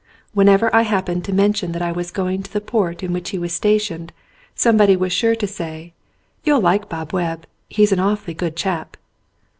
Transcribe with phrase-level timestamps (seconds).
[0.33, 3.37] Whenever I happened to mention that I was going to the port in which he
[3.37, 4.11] was stationed
[4.55, 5.93] someone was sure to say:
[6.43, 7.45] "You'll like Bob Webb.
[7.69, 8.97] He's an awfully good chap."